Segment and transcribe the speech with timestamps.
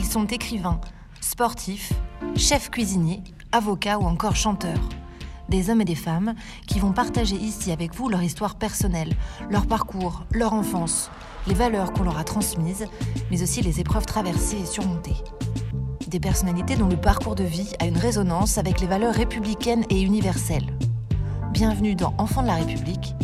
[0.00, 0.80] Ils sont écrivains,
[1.20, 1.92] sportifs,
[2.34, 4.88] chefs cuisiniers, avocats ou encore chanteurs.
[5.50, 6.34] Des hommes et des femmes
[6.66, 9.12] qui vont partager ici avec vous leur histoire personnelle,
[9.50, 11.10] leur parcours, leur enfance,
[11.46, 12.86] les valeurs qu'on leur a transmises,
[13.30, 15.22] mais aussi les épreuves traversées et surmontées.
[16.08, 20.00] Des personnalités dont le parcours de vie a une résonance avec les valeurs républicaines et
[20.00, 20.74] universelles.
[21.52, 23.14] Bienvenue dans Enfants de la République,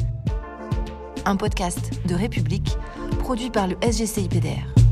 [1.24, 2.76] un podcast de République
[3.20, 4.85] produit par le SGCIPDR.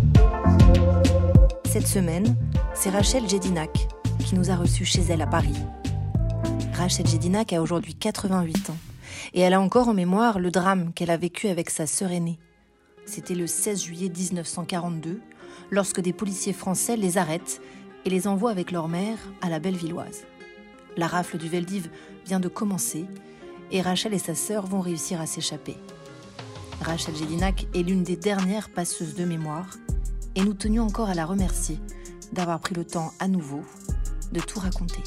[1.75, 2.37] Cette semaine,
[2.73, 3.89] c'est Rachel Jedinac
[4.25, 5.57] qui nous a reçus chez elle à Paris.
[6.75, 8.77] Rachel Jedinac a aujourd'hui 88 ans
[9.33, 12.39] et elle a encore en mémoire le drame qu'elle a vécu avec sa sœur aînée.
[13.07, 15.21] C'était le 16 juillet 1942
[15.73, 17.61] lorsque des policiers français les arrêtent
[18.05, 20.27] et les envoient avec leur mère à la Bellevilloise.
[20.97, 21.91] La rafle du Veldiv
[22.25, 23.05] vient de commencer
[23.73, 25.75] et Rachel et sa sœur vont réussir à s'échapper.
[26.83, 29.67] Rachel Jedinac est l'une des dernières passeuses de mémoire
[30.35, 31.79] et nous tenions encore à la remercier
[32.33, 33.63] d'avoir pris le temps à nouveau
[34.33, 35.03] de tout raconter.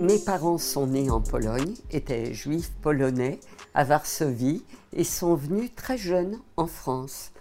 [0.00, 3.40] Mes parents sont nés en Pologne, étaient juifs polonais
[3.72, 7.32] à Varsovie et sont venus très jeunes en France.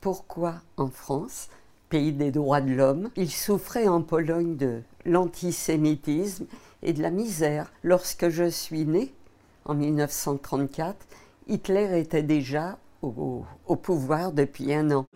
[0.00, 1.48] Pourquoi en France?
[1.88, 3.10] Pays des droits de l'homme.
[3.16, 6.46] Ils souffraient en Pologne de l'antisémitisme
[6.82, 7.72] et de la misère.
[7.82, 9.14] Lorsque je suis née,
[9.64, 10.96] en 1934,
[11.46, 15.06] Hitler était déjà au, au pouvoir depuis un an.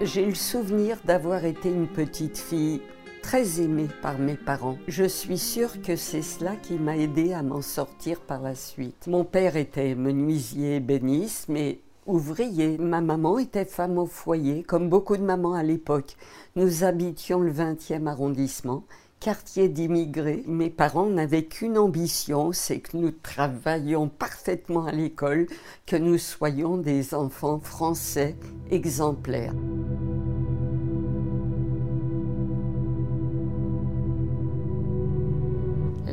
[0.00, 2.80] J'ai le souvenir d'avoir été une petite fille
[3.22, 4.78] très aimée par mes parents.
[4.88, 9.06] Je suis sûre que c'est cela qui m'a aidé à m'en sortir par la suite.
[9.06, 12.78] Mon père était menuisier ébéniste, mais ouvrier.
[12.78, 16.16] Ma maman était femme au foyer, comme beaucoup de mamans à l'époque.
[16.56, 18.84] Nous habitions le 20e arrondissement,
[19.20, 20.42] quartier d'immigrés.
[20.46, 25.46] Mes parents n'avaient qu'une ambition, c'est que nous travaillions parfaitement à l'école,
[25.86, 28.36] que nous soyons des enfants français
[28.70, 29.54] exemplaires.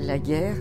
[0.07, 0.55] La guerre,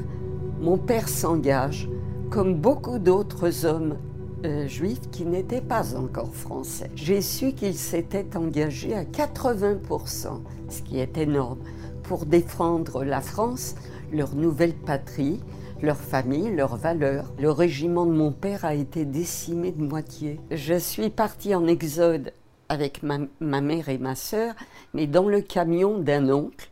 [0.59, 1.89] mon père s'engage,
[2.31, 3.97] comme beaucoup d'autres hommes
[4.45, 6.91] euh, juifs qui n'étaient pas encore français.
[6.97, 11.61] J'ai su qu'il s'était engagé à 80%, ce qui est énorme,
[12.03, 13.77] pour défendre la France,
[14.12, 15.39] leur nouvelle patrie,
[15.81, 17.33] leur famille, leurs valeurs.
[17.39, 20.41] Le régiment de mon père a été décimé de moitié.
[20.51, 22.33] Je suis partie en exode
[22.69, 24.55] avec ma, ma mère et ma sœur,
[24.93, 26.69] mais dans le camion d'un oncle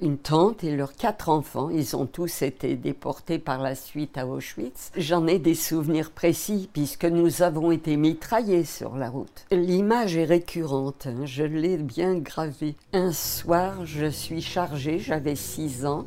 [0.00, 1.70] une tante et leurs quatre enfants.
[1.70, 4.90] Ils ont tous été déportés par la suite à Auschwitz.
[4.96, 9.46] J'en ai des souvenirs précis puisque nous avons été mitraillés sur la route.
[9.50, 12.74] L'image est récurrente, hein, je l'ai bien gravée.
[12.92, 16.06] Un soir, je suis chargée, j'avais six ans.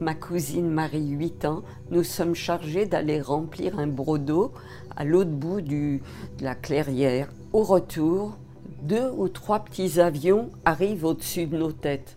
[0.00, 4.52] Ma cousine Marie, 8 ans, nous sommes chargés d'aller remplir un brodo
[4.96, 5.98] à l'autre bout de
[6.40, 7.28] la clairière.
[7.52, 8.36] Au retour,
[8.82, 12.16] deux ou trois petits avions arrivent au-dessus de nos têtes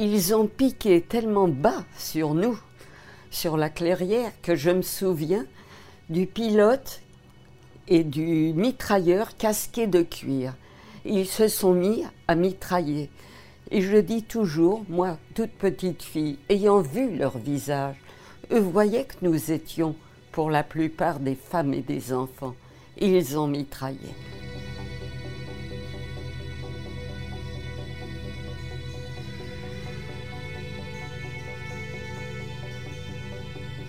[0.00, 2.58] ils ont piqué tellement bas sur nous,
[3.30, 5.44] sur la clairière, que je me souviens
[6.08, 7.02] du pilote
[7.86, 10.54] et du mitrailleur casqué de cuir.
[11.04, 13.10] Ils se sont mis à mitrailler.
[13.70, 17.96] Et je dis toujours, moi, toute petite fille, ayant vu leur visage,
[18.52, 19.94] eux voyaient que nous étions,
[20.32, 22.54] pour la plupart, des femmes et des enfants.
[22.98, 24.08] Ils ont mitraillé.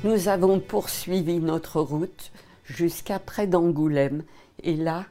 [0.03, 2.31] Nous avons poursuivi notre route
[2.66, 4.23] jusqu'à près d'Angoulême
[4.63, 5.06] et là,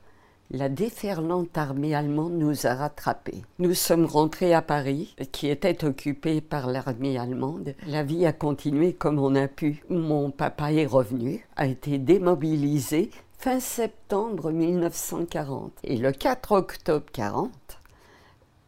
[0.50, 3.42] la déferlante armée allemande nous a rattrapés.
[3.60, 7.76] Nous sommes rentrés à Paris, qui était occupé par l'armée allemande.
[7.86, 9.84] La vie a continué comme on a pu.
[9.90, 15.70] Mon papa est revenu, a été démobilisé fin septembre 1940.
[15.84, 17.52] Et le 4 octobre 40,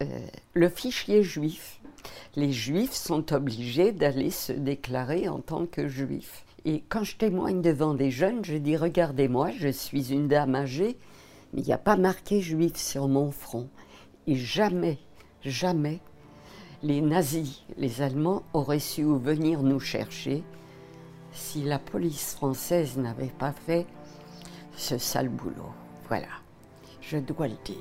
[0.02, 0.06] euh,
[0.55, 1.81] le fichier juif
[2.37, 6.44] les juifs sont obligés d'aller se déclarer en tant que juifs.
[6.64, 10.96] Et quand je témoigne devant des jeunes, je dis Regardez-moi, je suis une dame âgée,
[11.52, 13.69] mais il n'y a pas marqué juif sur mon front.
[14.26, 14.99] Et jamais,
[15.43, 16.00] jamais,
[16.82, 20.43] les nazis, les Allemands auraient su venir nous chercher
[21.32, 23.87] si la police française n'avait pas fait
[24.76, 25.72] ce sale boulot.
[26.08, 26.28] Voilà,
[27.00, 27.76] je dois le dire.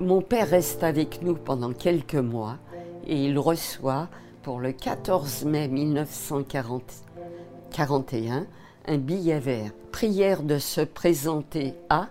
[0.00, 2.58] Mon père reste avec nous pendant quelques mois
[3.06, 4.08] et il reçoit
[4.42, 8.46] pour le 14 mai 1941
[8.86, 9.70] un billet vert.
[9.92, 12.08] Prière de se présenter à,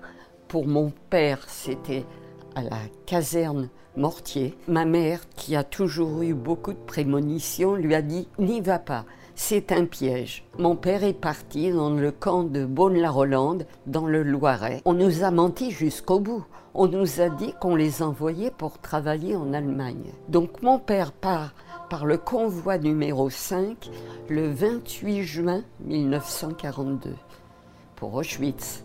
[0.47, 2.05] pour mon père c'était
[2.55, 4.57] à la caserne Mortier.
[4.67, 9.05] Ma mère, qui a toujours eu beaucoup de prémonitions, lui a dit N'y va pas,
[9.35, 10.45] c'est un piège.
[10.57, 14.81] Mon père est parti dans le camp de Beaune-la-Rolande, dans le Loiret.
[14.85, 16.45] On nous a menti jusqu'au bout
[16.75, 20.11] on nous a dit qu'on les envoyait pour travailler en Allemagne.
[20.27, 21.53] Donc mon père part
[21.89, 23.89] par le convoi numéro 5
[24.29, 27.13] le 28 juin 1942
[27.95, 28.83] pour Auschwitz.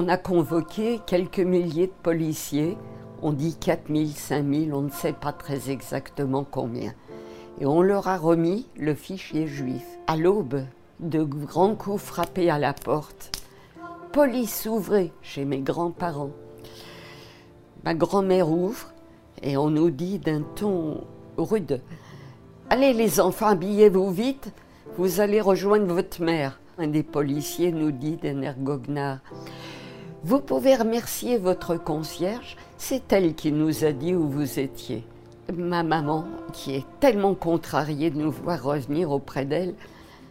[0.00, 2.78] On a convoqué quelques milliers de policiers
[3.20, 6.94] on dit 4000, 5000, on ne sait pas très exactement combien.
[7.60, 9.82] Et on leur a remis le fichier juif.
[10.06, 10.62] À l'aube,
[11.00, 13.32] de grands coups frappés à la porte.
[14.12, 16.30] Police ouvrez chez mes grands-parents.
[17.82, 18.92] Ma grand-mère ouvre
[19.42, 21.82] et on nous dit d'un ton rude
[22.70, 24.52] Allez les enfants, habillez-vous vite,
[24.96, 26.60] vous allez rejoindre votre mère.
[26.78, 29.18] Un des policiers nous dit d'un air goguenard
[30.24, 35.04] Vous pouvez remercier votre concierge, c'est elle qui nous a dit où vous étiez.
[35.56, 39.74] Ma maman, qui est tellement contrariée de nous voir revenir auprès d'elle,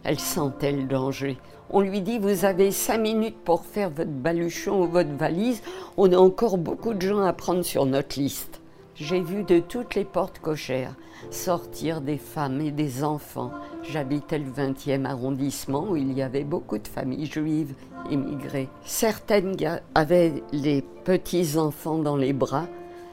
[0.04, 1.38] elle sentait le danger.
[1.70, 5.62] On lui dit Vous avez cinq minutes pour faire votre baluchon ou votre valise.
[5.96, 8.57] On a encore beaucoup de gens à prendre sur notre liste.
[9.00, 10.96] J'ai vu de toutes les portes cochères
[11.30, 13.52] sortir des femmes et des enfants.
[13.84, 17.74] J'habitais le 20e arrondissement où il y avait beaucoup de familles juives
[18.10, 18.68] immigrées.
[18.84, 19.54] Certaines
[19.94, 22.66] avaient les petits-enfants dans les bras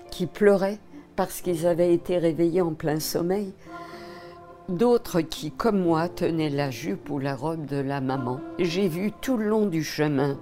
[0.09, 0.79] qui pleuraient
[1.15, 3.53] parce qu'ils avaient été réveillés en plein sommeil.
[4.67, 8.39] D'autres qui, comme moi, tenaient la jupe ou la robe de la maman.
[8.57, 10.39] J'ai vu tout le long du chemin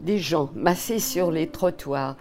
[0.00, 2.16] des gens massés sur les trottoirs,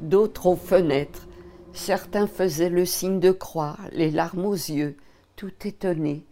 [0.00, 1.28] d'autres aux fenêtres,
[1.74, 4.96] Certains faisaient le signe de croix, les larmes aux yeux,
[5.36, 6.24] tout étonnés.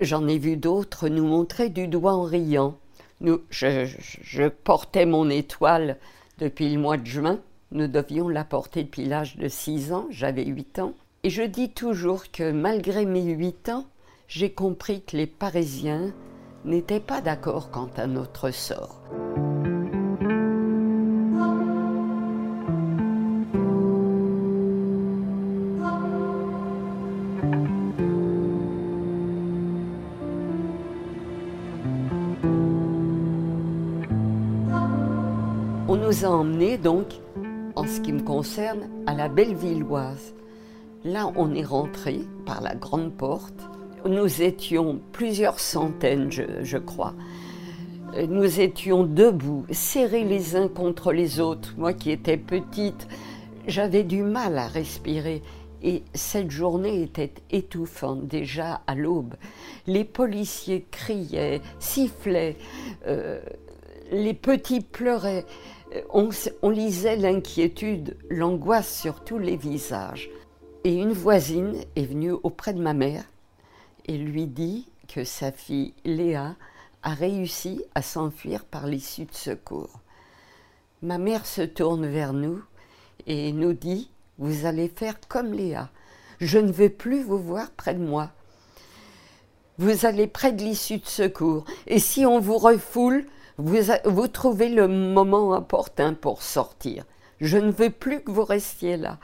[0.00, 2.78] J'en ai vu d'autres nous montrer du doigt en riant.
[3.20, 5.98] Nous, je, portais mon étoile
[6.38, 7.40] depuis le mois de juin.
[7.72, 10.94] Nous devions la porter depuis l'âge de 6 ans, j'avais 8 ans.
[11.24, 13.86] Et je dis toujours que malgré mes 8 ans,
[14.28, 16.12] j'ai compris que les Parisiens
[16.64, 19.02] n'étaient pas d'accord quant à notre sort.
[35.96, 37.06] Nous a emmenés donc,
[37.74, 40.34] en ce qui me concerne, à la Bellevilloise.
[41.04, 43.68] Là, on est rentré par la grande porte.
[44.04, 47.14] Nous étions plusieurs centaines, je, crois.
[48.28, 51.74] Nous étions debout, serrés les uns contre les autres.
[51.76, 53.08] Moi qui étais petite,
[53.66, 55.42] j'avais du mal à respirer.
[55.82, 59.34] Et cette journée était étouffante déjà à l'aube.
[59.86, 62.56] Les policiers criaient, sifflaient,
[63.06, 63.40] euh,
[64.10, 65.44] les petits pleuraient.
[65.94, 66.02] Euh,
[66.62, 70.30] on, lisait l'inquiétude, l'angoisse sur tous les visages.
[70.84, 73.24] Et une voisine est venue auprès de ma mère
[74.06, 76.54] et lui dit que sa fille Léa
[77.02, 80.00] a réussi à s'enfuir par l'issue de secours.
[81.02, 82.62] Ma mère se tourne vers nous
[83.26, 85.90] et nous dit Vous allez faire comme Léa.
[86.40, 88.30] Je ne veux plus vous voir près de moi.
[89.78, 91.64] Vous allez près de l'issue de secours.
[91.86, 93.26] Et si on vous refoule,
[93.58, 97.04] vous, trouvez le moment opportun pour sortir.
[97.40, 99.18] Je ne veux plus que vous restiez là.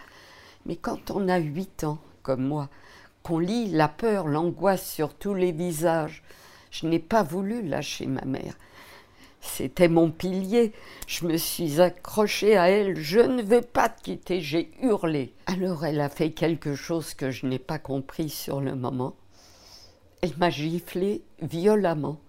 [0.65, 2.69] Mais quand on a huit ans, comme moi,
[3.23, 6.23] qu'on lit la peur, l'angoisse sur tous les visages,
[6.71, 8.57] je n'ai pas voulu lâcher ma mère.
[9.43, 10.73] C'était mon pilier.
[11.07, 12.97] Je me suis accrochée à elle.
[12.97, 14.41] Je ne veux pas te quitter.
[14.41, 15.35] J'ai hurlé.
[15.47, 19.17] Alors elle a fait quelque chose que je n'ai pas compris sur le moment.
[20.23, 22.21] Elle m'a giflé violemment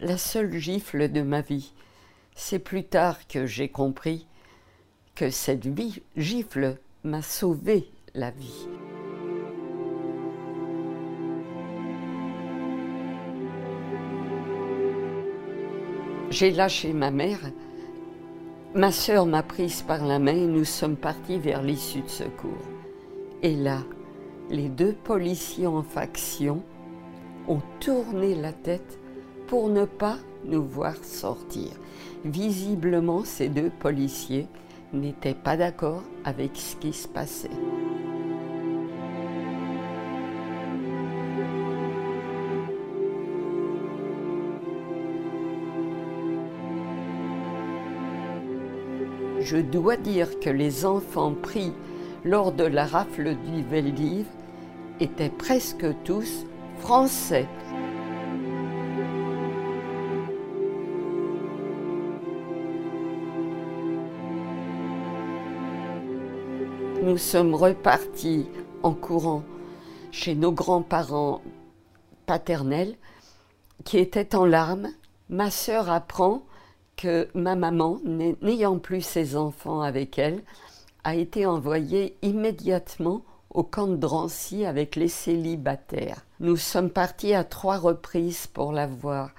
[0.00, 1.72] la seule gifle de ma vie.
[2.34, 4.26] C'est plus tard que j'ai compris
[5.14, 8.68] que cette vie, gifle m'a sauvé la vie.
[16.30, 17.40] J'ai lâché ma mère.
[18.74, 22.68] Ma sœur m'a prise par la main et nous sommes partis vers l'issue de secours.
[23.42, 23.82] Et là,
[24.50, 26.62] les deux policiers en faction
[27.48, 29.00] ont tourné la tête
[29.48, 31.70] pour ne pas nous voir sortir.
[32.24, 34.46] Visiblement, ces deux policiers
[34.92, 37.50] n'étaient pas d'accord avec ce qui se passait.
[49.40, 51.72] Je dois dire que les enfants pris
[52.24, 54.26] lors de la rafle du Veldiv
[55.00, 56.44] étaient presque tous
[56.80, 57.46] français.
[67.18, 68.46] Nous sommes repartis
[68.84, 69.42] en courant
[70.12, 71.42] chez nos grands-parents
[72.26, 72.94] paternels
[73.82, 74.90] qui étaient en larmes.
[75.28, 76.44] Ma sœur apprend
[76.96, 80.44] que ma maman, n'ayant plus ses enfants avec elle,
[81.02, 86.24] a été envoyée immédiatement au camp de Drancy avec les célibataires.
[86.38, 89.30] Nous sommes partis à trois reprises pour la voir.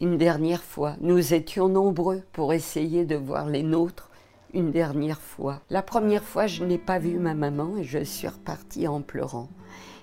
[0.00, 4.10] Une dernière fois, nous étions nombreux pour essayer de voir les nôtres
[4.54, 5.60] une dernière fois.
[5.68, 9.48] La première fois, je n'ai pas vu ma maman et je suis repartie en pleurant.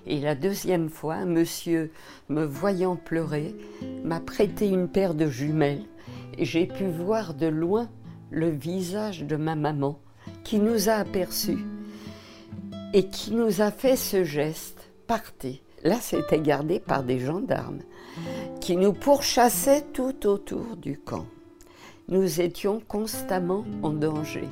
[0.06, 1.92] Et la deuxième fois, monsieur,
[2.28, 3.54] me voyant pleurer,
[4.04, 5.86] m'a prêté une paire de jumelles
[6.38, 7.88] j'ai pu voir de loin
[8.30, 9.98] le visage de ma maman
[10.44, 11.64] qui nous a aperçus
[12.94, 15.62] et qui nous a fait ce geste partez.
[15.84, 17.80] Là, c'était gardé par des gendarmes
[18.60, 21.26] qui nous pourchassaient tout autour du camp.
[22.08, 24.48] Nous étions constamment en danger.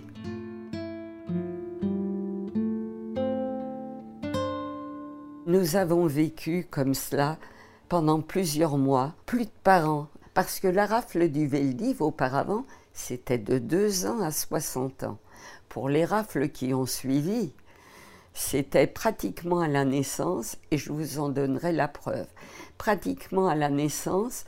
[5.46, 7.38] Nous avons vécu comme cela
[7.88, 13.58] pendant plusieurs mois, plus de parents parce que la rafle du Veldiv, auparavant, c'était de
[13.58, 15.18] 2 ans à 60 ans.
[15.68, 17.52] Pour les rafles qui ont suivi,
[18.32, 22.26] c'était pratiquement à la naissance, et je vous en donnerai la preuve.
[22.78, 24.44] Pratiquement à la naissance,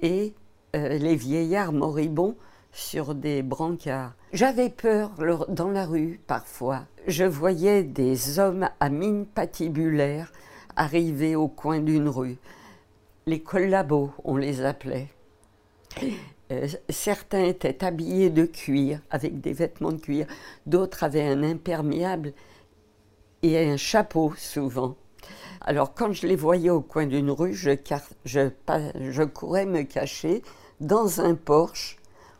[0.00, 0.34] et
[0.74, 2.36] euh, les vieillards moribonds
[2.76, 4.12] sur des brancards.
[4.32, 5.12] J'avais peur
[5.48, 6.84] dans la rue parfois.
[7.06, 10.30] Je voyais des hommes à mine patibulaire
[10.76, 12.36] arriver au coin d'une rue.
[13.26, 15.08] Les collabos, on les appelait.
[16.52, 20.26] Euh, certains étaient habillés de cuir, avec des vêtements de cuir,
[20.66, 22.34] d'autres avaient un imperméable
[23.42, 24.96] et un chapeau souvent.
[25.62, 27.70] Alors quand je les voyais au coin d'une rue, je,
[28.24, 30.42] je, courais me cacher
[30.80, 31.96] dans un porche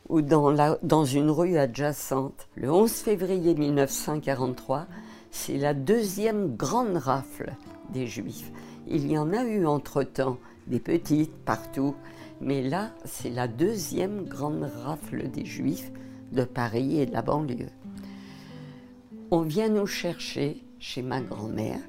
[0.09, 2.49] ou dans, une rue adjacente.
[2.55, 4.87] Le 11 février 1943,
[5.31, 7.55] c'est la deuxième grande rafle
[7.93, 8.53] des Juifs.
[8.87, 11.95] Il y en a eu entre-temps, des petites partout,
[12.41, 15.91] mais là, c'est la deuxième grande rafle des Juifs
[16.33, 17.71] de Paris et de la banlieue.
[19.31, 21.81] On vient nous chercher chez ma grand-mère.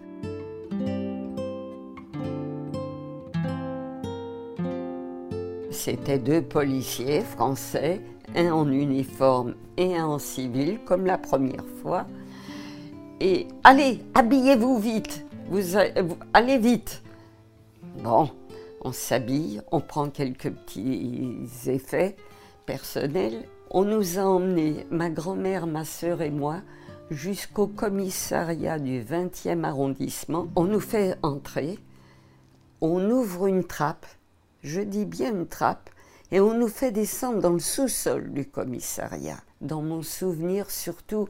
[5.88, 8.02] C'était deux policiers français,
[8.36, 12.06] un en uniforme et un en civil, comme la première fois.
[13.22, 15.78] Et allez, habillez-vous vite, vous,
[16.34, 17.02] allez vite.
[18.04, 18.30] Bon,
[18.82, 22.18] on s'habille, on prend quelques petits effets
[22.66, 23.46] personnels.
[23.72, 26.58] On nous a emmenés, ma grand-mère, ma sœur et moi,
[27.12, 30.48] jusqu'au commissariat du 20e arrondissement.
[30.58, 31.80] On nous fait entrer,
[32.82, 34.06] on ouvre une trappe,
[34.64, 35.90] je dis bien une trappe,
[36.32, 39.40] et on nous fait descendre dans le sous-sol du commissariat.
[39.62, 41.30] Dans mon souvenir, surtout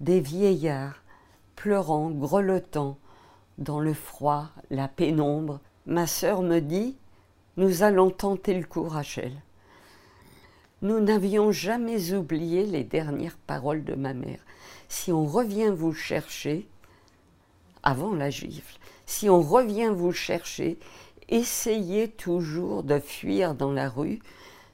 [0.00, 1.02] des vieillards,
[1.56, 2.98] pleurant, grelottant,
[3.58, 6.96] dans le froid, la pénombre, Ma sœur me dit
[7.58, 9.32] Nous allons tenter le coup, Rachel.
[10.80, 14.40] Nous n'avions jamais oublié les dernières paroles de ma mère.
[14.88, 16.66] Si on revient vous chercher,
[17.82, 20.78] avant la gifle, si on revient vous chercher,
[21.28, 24.20] essayez toujours de fuir dans la rue,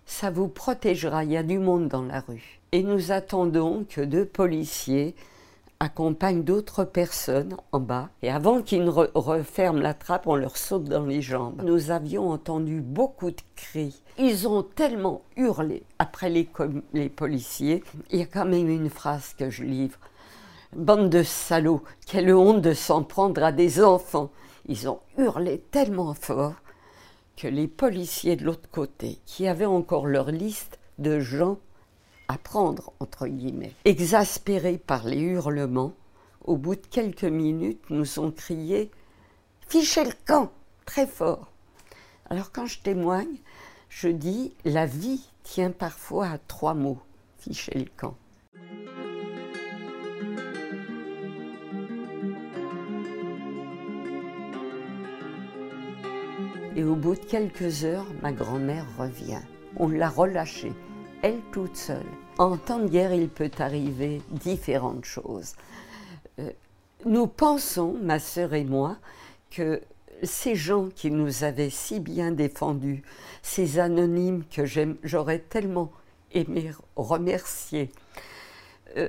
[0.07, 2.61] ça vous protégera, il y a du monde dans la rue.
[2.73, 5.15] Et nous attendons que deux policiers
[5.81, 8.11] accompagne d'autres personnes en bas.
[8.23, 11.63] Et avant qu'ils ne referment la trappe, on leur saute dans les jambes.
[11.65, 14.03] Nous avions entendu beaucoup de cris.
[14.19, 16.49] Ils ont tellement hurlé après les,
[16.93, 17.83] les policiers.
[18.11, 19.99] Il y a quand même une phrase que je livre.
[20.77, 24.31] Bande de salauds, quelle honte de s'en prendre à des enfants.
[24.71, 26.55] Ils ont hurlé tellement fort
[27.37, 31.59] que les policiers de l'autre côté, qui avaient encore leur liste de gens
[32.29, 33.75] à prendre, entre guillemets.
[33.85, 35.95] Exaspérés par les hurlements,
[36.45, 38.93] au bout de quelques minutes, nous ont crié
[39.67, 40.53] Fichez le camp
[40.87, 41.51] très fort.
[42.29, 43.39] Alors quand je témoigne,
[43.89, 47.01] je dis La vie tient parfois à trois mots
[47.39, 48.15] Fichez le camp.
[56.77, 59.41] Et au bout de quelques heures, ma grand-mère revient.
[59.77, 60.73] On l'a relâchée
[61.23, 62.07] elle toute seule.
[62.39, 65.55] En temps de guerre, il peut arriver différentes choses.
[66.39, 66.51] Euh,
[67.05, 68.97] nous pensons, ma sœur et moi,
[69.51, 69.81] que
[70.23, 73.03] ces gens qui nous avaient si bien défendus,
[73.43, 74.65] ces anonymes que
[75.03, 75.91] j'aurais tellement
[76.33, 77.91] aimé remercier,
[78.97, 79.09] euh,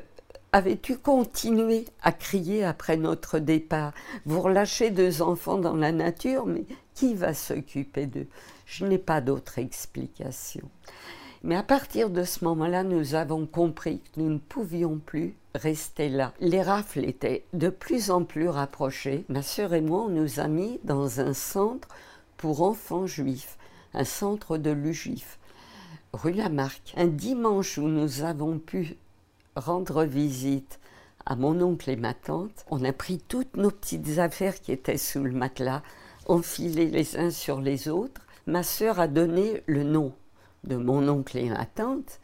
[0.53, 3.93] avais-tu continué à crier après notre départ?
[4.25, 8.27] Vous relâchez deux enfants dans la nature, mais qui va s'occuper d'eux?
[8.65, 10.69] Je n'ai pas d'autre explication.
[11.43, 16.09] Mais à partir de ce moment-là, nous avons compris que nous ne pouvions plus rester
[16.09, 16.33] là.
[16.39, 19.25] Les rafles étaient de plus en plus rapprochées.
[19.27, 21.87] Ma sœur et moi, on nous a mis dans un centre
[22.37, 23.57] pour enfants juifs,
[23.93, 25.39] un centre de l'UGIF,
[26.13, 26.93] rue Lamarck.
[26.95, 28.97] Un dimanche où nous avons pu
[29.55, 30.79] rendre visite
[31.25, 34.97] à mon oncle et ma tante, on a pris toutes nos petites affaires qui étaient
[34.97, 35.83] sous le matelas,
[36.27, 38.21] enfilées les uns sur les autres.
[38.47, 40.13] Ma sœur a donné le nom
[40.63, 42.19] de mon oncle et ma tante,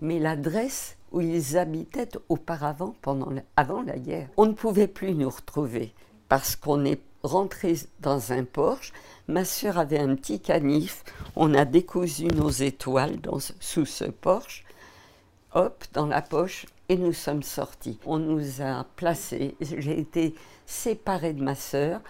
[0.00, 4.28] mais l'adresse où ils habitaient auparavant, pendant, avant la guerre.
[4.36, 5.94] On ne pouvait plus nous retrouver
[6.28, 8.92] parce qu'on est rentré dans un porche.
[9.28, 11.04] Ma sœur avait un petit canif.
[11.36, 13.18] On a décousu nos étoiles
[13.60, 14.64] sous ce porche.
[15.52, 17.98] Hop, dans la poche, et nous sommes sortis.
[18.06, 19.56] On nous a placés.
[19.60, 22.00] J'ai été séparée de ma sœur.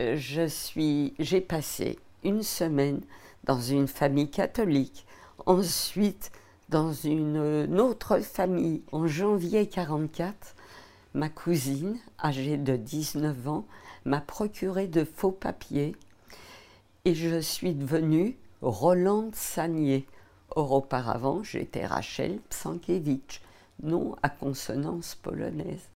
[0.00, 3.00] Euh, je suis, j'ai passé une semaine
[3.44, 5.06] dans une famille catholique,
[5.44, 6.32] ensuite
[6.70, 8.82] dans une autre famille.
[8.92, 10.54] En janvier 44,
[11.14, 13.66] ma cousine, âgée de 19 ans,
[14.04, 15.94] m'a procuré de faux papiers
[17.04, 20.06] et je suis devenue Rolande Sagnier.
[20.56, 23.40] Or, auparavant, j'étais Rachel Psankiewicz,
[23.82, 25.90] nom à consonance polonaise.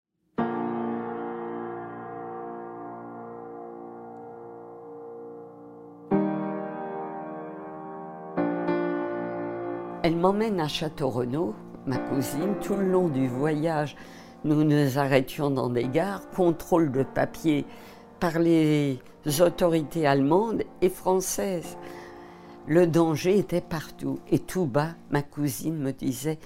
[10.03, 13.96] Elle m'emmène à Château-Renaud, ma cousine, tout le long du voyage.
[14.44, 17.66] Nous nous arrêtions dans des gares, contrôle de papier
[18.20, 19.00] par les
[19.40, 21.77] autorités allemandes et françaises.
[22.67, 24.19] Le danger était partout.
[24.29, 26.39] Et tout bas, ma cousine me disait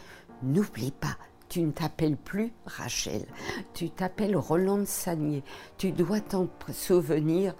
[0.43, 1.17] N'oublie pas,
[1.49, 3.25] tu ne t'appelles plus Rachel,
[3.73, 5.43] tu t'appelles Roland Sagnier.
[5.77, 7.53] Tu dois t'en souvenir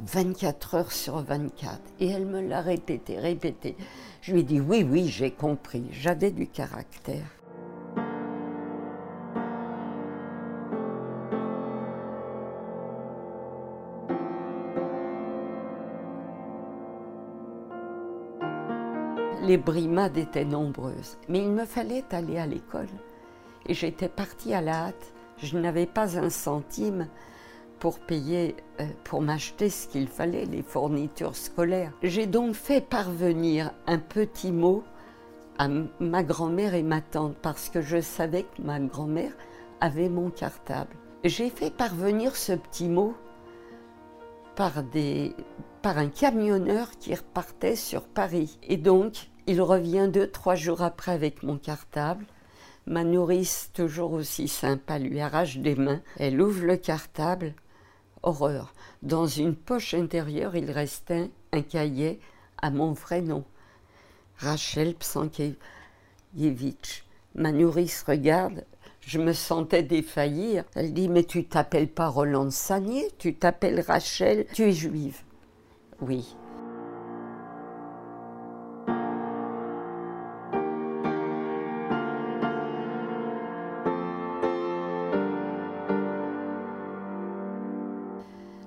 [0.00, 1.80] 24 heures sur 24.
[2.00, 3.76] Et elle me l'a répété, répété.
[4.22, 5.84] Je lui ai dit oui, oui, j'ai compris.
[5.92, 7.26] J'avais du caractère.
[19.42, 22.88] Les brimades étaient nombreuses, mais il me fallait aller à l'école.
[23.66, 25.12] Et j'étais partie à la hâte.
[25.38, 27.08] Je n'avais pas un centime
[27.78, 31.92] pour payer, euh, pour m'acheter ce qu'il fallait, les fournitures scolaires.
[32.02, 34.84] J'ai donc fait parvenir un petit mot
[35.56, 39.32] à ma grand-mère et ma tante parce que je savais que ma grand-mère
[39.80, 40.94] avait mon cartable.
[41.24, 43.14] J'ai fait parvenir ce petit mot
[44.60, 45.34] par, des,
[45.80, 48.58] par un camionneur qui repartait sur Paris.
[48.62, 52.26] Et donc, il revient deux, trois jours après avec mon cartable.
[52.84, 56.02] Ma nourrice, toujours aussi sympa, lui arrache des mains.
[56.18, 57.54] Elle ouvre le cartable
[58.22, 58.74] horreur.
[59.00, 62.20] Dans une poche intérieure, il restait un cahier
[62.60, 63.44] à mon vrai nom.
[64.36, 65.56] Rachel Psankiewicz.
[67.34, 68.66] Ma nourrice regarde,
[69.00, 70.64] je me sentais défaillir.
[70.74, 75.22] Elle dit Mais tu t'appelles pas Roland Sagnier, tu t'appelles Rachel, tu es juive.
[76.00, 76.36] Oui.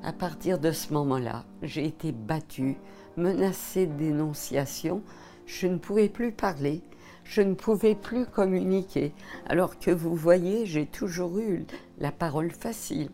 [0.06, 2.78] À partir de ce moment-là, j'ai été battue,
[3.18, 5.02] menacée de dénonciation.
[5.46, 6.82] Je ne pouvais plus parler,
[7.24, 9.14] je ne pouvais plus communiquer,
[9.48, 11.66] alors que vous voyez, j'ai toujours eu
[11.98, 13.10] la parole facile.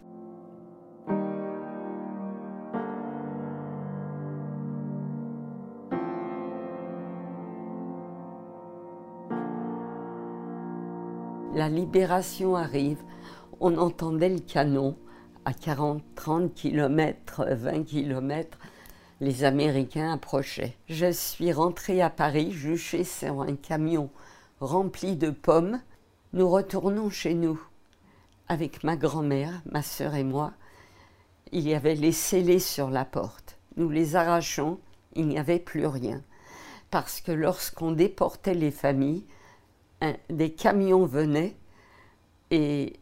[11.54, 13.04] La libération arrive,
[13.60, 14.96] on entendait le canon,
[15.46, 18.58] à 40, 30 km, 20 km,
[19.22, 20.76] les Américains approchaient.
[20.88, 24.10] Je suis rentrée à Paris, juchée sur un camion
[24.60, 25.82] rempli de pommes.
[26.34, 27.60] Nous retournons chez nous
[28.48, 30.54] avec ma grand-mère, ma sœur et moi.
[31.52, 33.58] Il y avait les scellés sur la porte.
[33.76, 34.80] Nous les arrachons,
[35.14, 36.22] il n'y avait plus rien.
[36.92, 39.26] Parce que lorsqu'on déportait les familles,
[40.30, 41.56] des camions venaient
[42.52, 42.99] et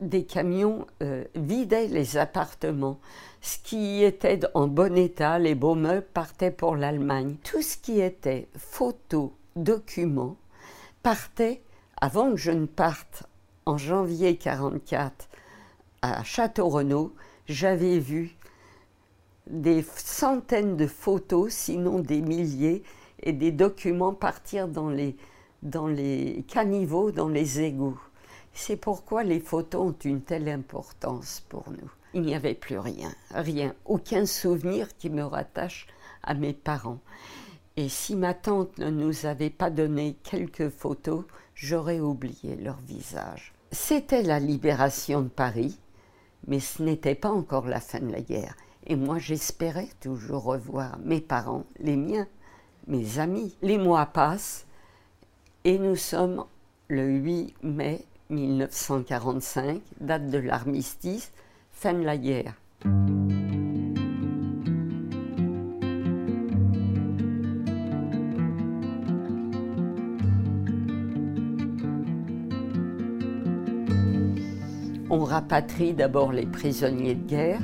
[0.00, 3.00] des camions euh, vidaient les appartements.
[3.40, 7.36] Ce qui était en bon état, les beaux meubles partaient pour l'Allemagne.
[7.44, 10.36] Tout ce qui était photos, documents
[11.02, 11.62] partaient,
[12.00, 13.24] avant que je ne parte
[13.66, 15.28] en janvier 1944
[16.02, 17.12] à Château-Renaud,
[17.46, 18.36] j'avais vu
[19.48, 22.82] des centaines de photos, sinon des milliers,
[23.22, 25.16] et des documents partir dans les,
[25.62, 28.00] dans les caniveaux, dans les égouts.
[28.60, 31.90] C'est pourquoi les photos ont une telle importance pour nous.
[32.12, 35.86] Il n'y avait plus rien, rien, aucun souvenir qui me rattache
[36.24, 36.98] à mes parents.
[37.76, 43.54] Et si ma tante ne nous avait pas donné quelques photos, j'aurais oublié leur visage.
[43.70, 45.78] C'était la libération de Paris,
[46.48, 48.56] mais ce n'était pas encore la fin de la guerre.
[48.88, 52.26] Et moi, j'espérais toujours revoir mes parents, les miens,
[52.88, 53.56] mes amis.
[53.62, 54.66] Les mois passent
[55.62, 56.44] et nous sommes
[56.88, 61.32] le 8 mai 1945, date de l'armistice,
[61.70, 62.54] fin de la guerre.
[75.10, 77.62] On rapatrie d'abord les prisonniers de guerre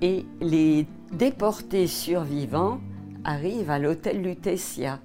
[0.00, 2.80] et les déportés survivants
[3.24, 5.00] arrivent à l'hôtel Lutetia.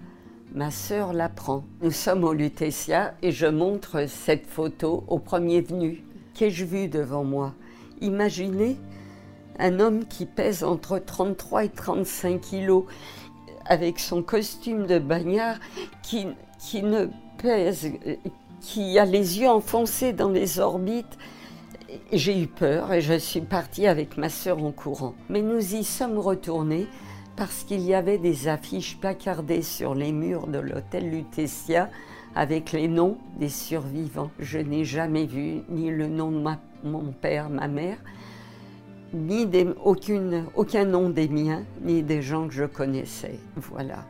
[0.54, 1.64] Ma sœur l'apprend.
[1.82, 6.04] Nous sommes au Lutetia et je montre cette photo au premier venu.
[6.34, 7.54] Qu'ai-je vu devant moi?
[8.02, 8.78] Imaginez
[9.60, 12.86] un homme qui pèse entre 33 et 35 kilos
[13.66, 15.58] avec son costume de bagnard
[16.04, 16.28] qui,
[16.82, 17.92] ne pèse,
[18.62, 21.18] qui a les yeux enfoncés dans les orbites
[22.12, 25.16] j'ai eu peur et je suis partie avec ma sœur en courant.
[25.30, 26.88] Mais nous y sommes retournés
[27.36, 31.90] parce qu'il y avait des affiches placardées sur les murs de l'hôtel Lutetia
[32.36, 34.32] avec les noms des survivants.
[34.40, 36.44] Je n'ai jamais vu ni le nom de
[36.84, 37.98] mon père, ma mère,
[39.14, 39.48] ni
[39.84, 43.40] aucun nom des miens, ni des gens que je connaissais.
[43.56, 44.06] Voilà.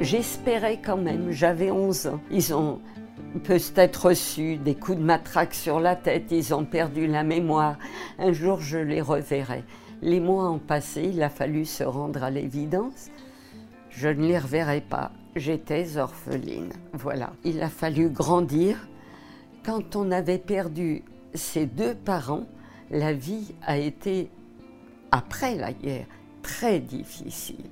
[0.00, 2.20] J'espérais quand même, j'avais 11 ans.
[2.30, 2.80] Ils ont
[3.44, 7.78] peut-être reçu des coups de matraque sur la tête, ils ont perdu la mémoire.
[8.18, 9.64] Un jour, je les reverrai.
[10.02, 13.08] Les mois ont passé, il a fallu se rendre à l'évidence.
[13.88, 15.12] Je ne les reverrai pas.
[15.34, 16.72] J'étais orpheline.
[16.92, 17.32] Voilà.
[17.44, 18.88] Il a fallu grandir.
[19.64, 22.46] Quand on avait perdu ses deux parents,
[22.90, 24.30] la vie a été,
[25.10, 26.06] après la guerre,
[26.42, 27.64] très difficile.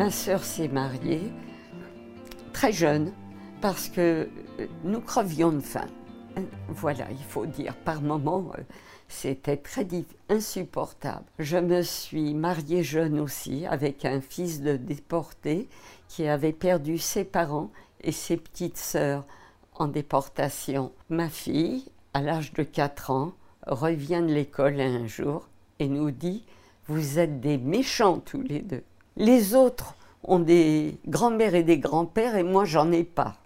[0.00, 1.30] Ma sœur s'est mariée
[2.54, 3.12] très jeune
[3.60, 5.88] parce que euh, nous crevions de faim.
[6.68, 8.62] Voilà, il faut dire, par moments, euh,
[9.08, 9.86] c'était très
[10.30, 11.26] insupportable.
[11.38, 15.68] Je me suis mariée jeune aussi avec un fils de déporté
[16.08, 19.26] qui avait perdu ses parents et ses petites sœurs
[19.74, 20.92] en déportation.
[21.10, 21.84] Ma fille,
[22.14, 23.32] à l'âge de 4 ans,
[23.66, 26.46] revient de l'école un jour et nous dit
[26.86, 28.82] Vous êtes des méchants tous les deux.
[29.16, 29.94] Les autres
[30.24, 33.36] ont des grands-mères et des grands-pères et moi j'en ai pas.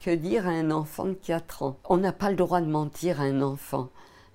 [0.00, 1.76] Que dire à un enfant de 4 ans?
[1.88, 3.88] On n'a pas le droit de mentir à un enfant.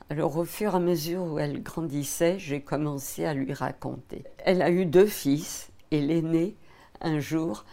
[0.09, 4.23] Alors au fur et à mesure où elle grandissait, j'ai commencé à lui raconter.
[4.39, 6.55] Elle a eu deux fils et l'aîné,
[7.01, 7.65] un jour,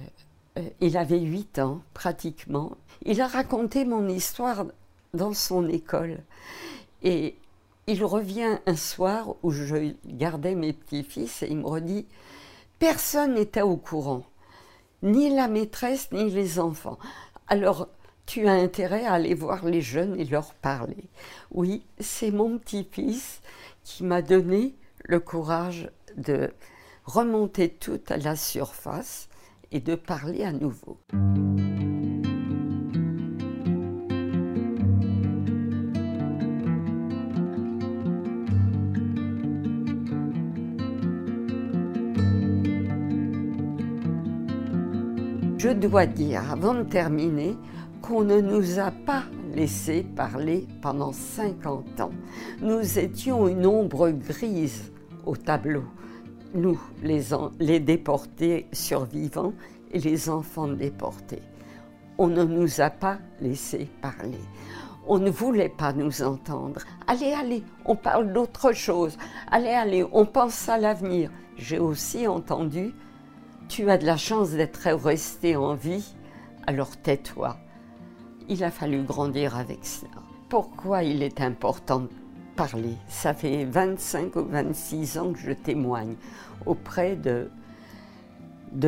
[0.00, 0.04] euh,
[0.58, 2.72] euh, il avait 8 ans pratiquement.
[3.04, 4.66] Il a raconté mon histoire
[5.12, 6.18] dans son école.
[7.02, 7.36] Et
[7.86, 12.06] il revient un soir où je gardais mes petits-fils et il me redit
[12.78, 14.24] Personne n'était au courant,
[15.02, 16.98] ni la maîtresse, ni les enfants.
[17.46, 17.88] Alors,
[18.26, 21.10] tu as intérêt à aller voir les jeunes et leur parler.
[21.50, 23.40] Oui, c'est mon petit-fils
[23.84, 26.52] qui m'a donné le courage de
[27.04, 29.28] remonter tout à la surface
[29.70, 30.98] et de parler à nouveau.
[45.72, 47.56] Je dois dire, avant de terminer,
[48.02, 49.22] qu'on ne nous a pas
[49.54, 52.10] laissé parler pendant 50 ans.
[52.60, 54.92] Nous étions une ombre grise
[55.24, 55.84] au tableau.
[56.52, 59.54] Nous, les, déportés survivants
[59.90, 61.40] et les enfants déportés.
[62.18, 64.44] On ne nous a pas laissé parler.
[65.06, 66.82] On ne voulait pas nous entendre.
[67.06, 69.16] Allez, allez, on parle d'autre chose.
[69.50, 71.30] Allez, allez, on pense à l'avenir.
[71.56, 72.92] J'ai aussi entendu
[73.72, 76.14] tu as de la chance d'être resté en vie,
[76.66, 77.56] alors tais-toi.
[78.50, 80.10] Il a fallu grandir avec cela.
[80.50, 82.08] pourquoi il est important de
[82.54, 82.98] parler?
[83.08, 86.16] Ça fait 25 ou 26 ans que je témoigne
[86.66, 87.48] auprès de,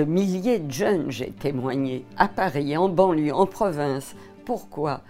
[0.04, 1.10] milliers de jeunes.
[1.10, 4.14] J'ai témoigné à Paris, en banlieue, en province.
[4.44, 5.00] Pourquoi?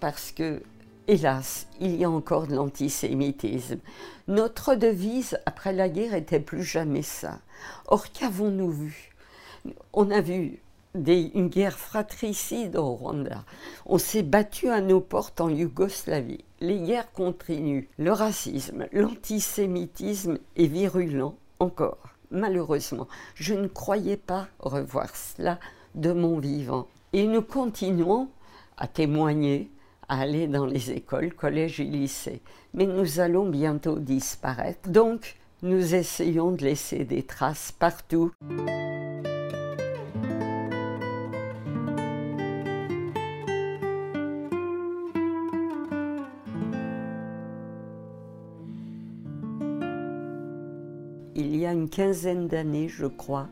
[0.00, 0.62] Parce que,
[1.06, 3.80] hélas, il y a encore de l'antisémitisme.
[4.26, 7.40] Notre devise après la guerre était plus jamais ça.
[7.88, 9.17] Or, qu'avons-nous vu?
[9.92, 10.62] On a vu
[10.94, 13.44] une guerre fratricide au Rwanda.
[13.86, 16.44] On s'est battu à nos portes en Yougoslavie.
[16.60, 17.88] Les guerres continuent.
[17.98, 22.14] Le racisme, l'antisémitisme est virulent encore.
[22.30, 25.58] Malheureusement, je ne croyais pas revoir cela
[25.94, 26.86] de mon vivant.
[27.12, 28.28] Et nous continuons
[28.76, 29.70] à témoigner,
[30.08, 32.42] à aller dans les écoles, collèges et lycées.
[32.74, 34.90] Mais nous allons bientôt disparaître.
[34.90, 38.32] Donc, nous essayons de laisser des traces partout.
[51.78, 53.46] Une quinzaine d'années, je crois,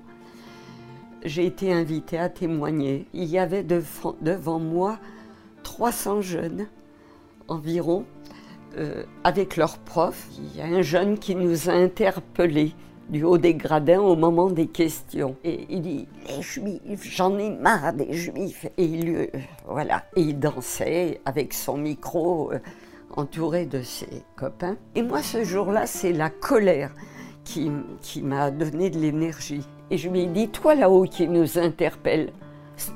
[1.25, 3.07] j'ai été invitée à témoigner.
[3.15, 4.99] Il y avait devant, moi
[5.63, 6.67] 300 jeunes
[7.49, 8.05] environ,
[8.77, 10.27] euh, avec leurs profs.
[10.39, 12.75] Il y a un jeune qui nous a interpellés
[13.09, 15.37] du haut des gradins au moment des questions.
[15.45, 18.67] Et il dit Les juifs, j'en ai marre des juifs.
[18.77, 19.27] Et il, euh,
[19.69, 20.05] voilà.
[20.17, 22.59] Et il dansait avec son micro, euh,
[23.17, 24.77] entouré de ses copains.
[24.97, 26.91] Et moi, ce jour-là, c'est la colère
[27.47, 29.67] qui, m'a donné de l'énergie.
[29.91, 32.33] Et je lui ai dit, toi là-haut qui nous interpelle,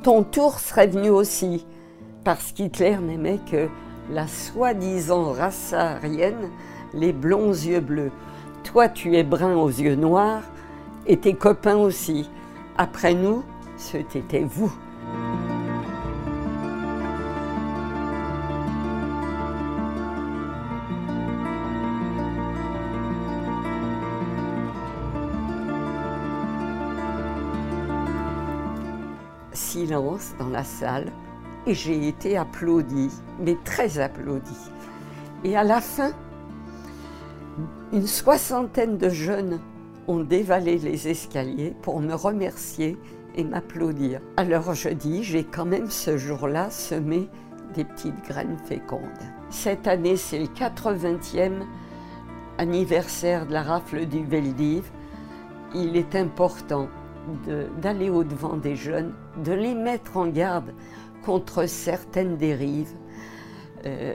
[0.03, 1.65] ton tour serait venu aussi,
[2.25, 3.69] parce qu'Hitler n'aimait que
[4.11, 6.51] la soi-disant race aryenne,
[6.93, 8.11] les blonds yeux bleus.
[8.65, 10.43] Toi, tu es brun aux yeux noirs,
[11.07, 12.29] et tes copains aussi.
[12.77, 13.43] Après nous,
[13.77, 14.73] c'était vous.
[29.91, 31.07] Dans la salle
[31.67, 34.71] et j'ai été applaudie, mais très applaudie.
[35.43, 36.13] Et à la fin,
[37.93, 39.61] une soixantaine de jeunes
[40.07, 42.97] ont dévalé les escaliers pour me remercier
[43.35, 44.21] et m'applaudir.
[44.37, 47.29] Alors je dis, j'ai quand même ce jour-là semé
[47.75, 49.01] des petites graines fécondes.
[49.51, 51.63] Cette année, c'est le 80e
[52.59, 54.85] anniversaire de la rafle du Veldiv.
[55.75, 56.89] Il est important
[57.81, 59.13] d'aller au-devant des jeunes,
[59.45, 60.73] de les mettre en garde
[61.25, 62.93] contre certaines dérives.
[63.87, 64.15] Euh,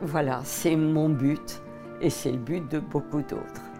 [0.00, 1.62] voilà, c'est mon but
[2.00, 3.71] et c'est le but de beaucoup d'autres.